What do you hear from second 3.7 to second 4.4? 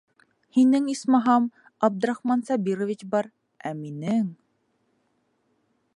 ә минең...